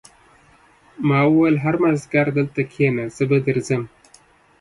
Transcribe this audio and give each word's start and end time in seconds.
ما 1.07 1.19
وویل 1.27 1.55
هر 1.63 1.75
مازدیګر 1.81 2.27
دلته 2.37 2.61
کېنه 2.73 3.03
زه 3.15 3.23
به 3.29 3.37
درځم 3.47 3.83